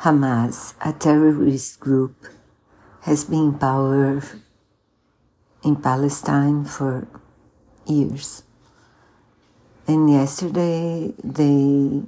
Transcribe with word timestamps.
Hamas, 0.00 0.72
a 0.80 0.94
terrorist 0.94 1.78
group, 1.78 2.26
has 3.02 3.26
been 3.26 3.52
in 3.52 3.58
power 3.58 4.22
in 5.62 5.76
Palestine 5.76 6.64
for 6.64 7.06
years. 7.84 8.42
And 9.86 10.10
yesterday 10.10 11.12
they 11.22 12.00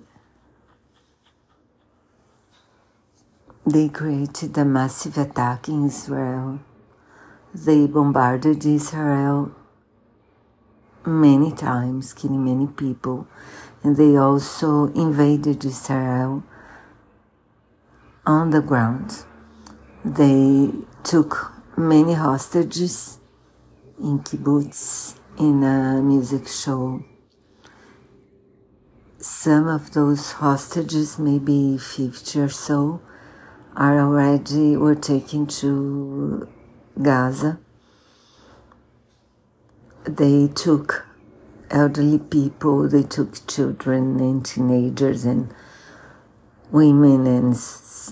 they 3.66 3.90
created 3.90 4.56
a 4.56 4.64
massive 4.64 5.18
attack 5.18 5.68
in 5.68 5.84
Israel. 5.84 6.60
They 7.54 7.86
bombarded 7.86 8.64
Israel 8.64 9.52
many 11.04 11.52
times, 11.52 12.14
killing 12.14 12.42
many 12.42 12.68
people, 12.68 13.28
and 13.82 13.98
they 13.98 14.16
also 14.16 14.86
invaded 14.94 15.62
Israel 15.62 16.42
on 18.26 18.50
the 18.50 18.60
ground. 18.60 19.24
They 20.04 20.70
took 21.02 21.52
many 21.76 22.14
hostages 22.14 23.18
in 23.98 24.20
kibbutz 24.20 25.18
in 25.38 25.62
a 25.64 26.00
music 26.02 26.46
show. 26.48 27.04
Some 29.18 29.68
of 29.68 29.92
those 29.92 30.32
hostages, 30.32 31.18
maybe 31.18 31.78
50 31.78 32.40
or 32.40 32.48
so, 32.48 33.00
are 33.76 33.98
already 33.98 34.76
were 34.76 34.94
taken 34.94 35.46
to 35.46 36.48
Gaza. 37.00 37.58
They 40.04 40.48
took 40.48 41.06
elderly 41.70 42.18
people, 42.18 42.88
they 42.88 43.04
took 43.04 43.46
children 43.46 44.18
and 44.20 44.44
teenagers 44.44 45.24
and 45.24 45.54
women 46.70 47.26
and 47.26 47.56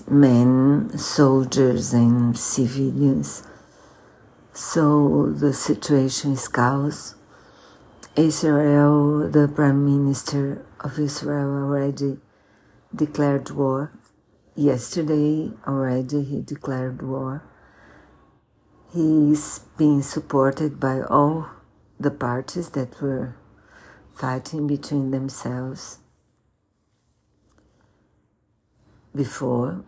men, 0.09 0.97
soldiers 0.97 1.93
and 1.93 2.37
civilians. 2.37 3.43
So 4.53 5.31
the 5.31 5.53
situation 5.53 6.33
is 6.33 6.47
chaos. 6.47 7.15
Israel, 8.15 9.29
the 9.29 9.47
Prime 9.47 9.85
Minister 9.85 10.65
of 10.81 10.99
Israel 10.99 11.49
already 11.63 12.17
declared 12.93 13.49
war. 13.51 13.91
Yesterday 14.55 15.51
already 15.65 16.23
he 16.23 16.41
declared 16.41 17.01
war. 17.01 17.43
He's 18.93 19.59
being 19.77 20.01
supported 20.01 20.79
by 20.79 21.01
all 21.01 21.47
the 21.97 22.11
parties 22.11 22.69
that 22.71 23.01
were 23.01 23.35
fighting 24.13 24.67
between 24.67 25.11
themselves 25.11 26.00
before, 29.15 29.83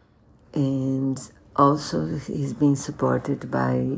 and 0.54 1.20
also 1.56 2.18
he's 2.18 2.54
being 2.54 2.76
supported 2.76 3.50
by 3.50 3.98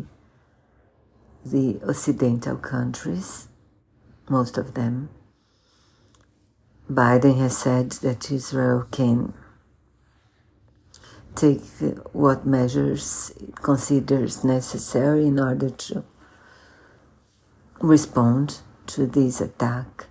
the 1.45 1.79
Occidental 1.87 2.57
countries, 2.57 3.47
most 4.29 4.57
of 4.57 4.73
them. 4.73 5.09
Biden 6.89 7.37
has 7.39 7.57
said 7.57 7.91
that 8.03 8.31
Israel 8.31 8.87
can 8.91 9.33
take 11.35 11.61
what 12.13 12.45
measures 12.45 13.33
it 13.39 13.55
considers 13.55 14.43
necessary 14.43 15.27
in 15.27 15.39
order 15.39 15.69
to 15.69 16.03
respond 17.81 18.61
to 18.87 19.05
this 19.05 19.41
attack. 19.41 20.05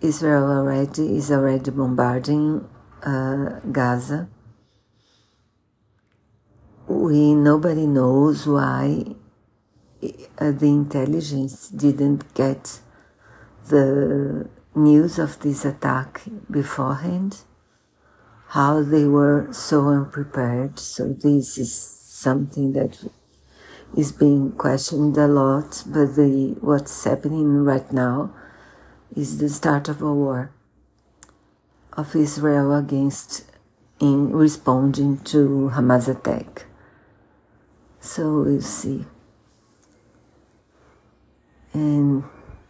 Israel 0.00 0.44
already 0.44 1.16
is 1.16 1.30
already 1.30 1.70
bombarding 1.70 2.68
uh, 3.02 3.60
Gaza. 3.70 4.28
We 6.86 7.34
nobody 7.34 7.86
knows 7.86 8.46
why 8.46 9.04
the 10.00 10.66
intelligence 10.66 11.68
didn't 11.68 12.32
get 12.34 12.80
the 13.68 14.48
news 14.74 15.18
of 15.18 15.40
this 15.40 15.64
attack 15.64 16.22
beforehand, 16.50 17.38
how 18.48 18.82
they 18.82 19.04
were 19.04 19.48
so 19.52 19.88
unprepared. 19.88 20.78
So 20.78 21.08
this 21.08 21.58
is 21.58 21.74
something 21.74 22.72
that 22.72 22.98
is 23.96 24.12
being 24.12 24.52
questioned 24.52 25.16
a 25.18 25.26
lot, 25.26 25.82
but 25.86 26.14
the, 26.14 26.56
what's 26.60 27.04
happening 27.04 27.64
right 27.64 27.92
now 27.92 28.32
is 29.16 29.38
the 29.38 29.48
start 29.48 29.88
of 29.88 30.00
a 30.02 30.12
war 30.12 30.52
of 31.92 32.14
Israel 32.14 32.74
against 32.74 33.44
in 34.00 34.32
responding 34.32 35.18
to 35.24 35.70
Hamas 35.74 36.08
attack. 36.08 36.66
So 38.00 38.42
we'll 38.42 38.62
see. 38.62 39.04
And 41.72 42.24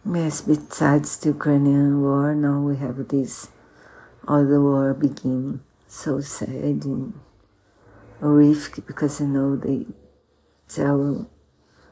yes, 0.05 0.41
besides 0.41 1.17
the 1.17 1.29
Ukrainian 1.29 2.01
war, 2.01 2.33
now 2.35 2.59
we 2.61 2.77
have 2.77 3.07
this 3.07 3.49
other 4.27 4.61
war 4.61 4.93
beginning. 4.93 5.61
So 5.87 6.21
sad 6.21 6.85
and 6.85 7.19
horrific 8.19 8.85
because 8.85 9.19
you 9.19 9.27
know 9.27 9.55
they 9.55 9.87
tell 10.67 11.27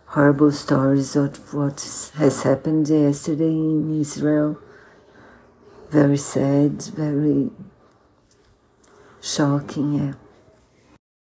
horrible 0.08 0.52
stories 0.52 1.16
of 1.16 1.54
what 1.54 1.80
has 2.16 2.44
happened 2.44 2.88
yesterday 2.90 3.50
in 3.50 4.00
Israel. 4.00 4.60
Very 5.90 6.18
sad, 6.18 6.82
very 6.84 7.50
shocking. 9.22 9.94
Yeah. 9.94 10.27